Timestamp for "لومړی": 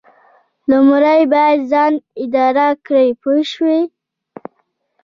0.71-1.21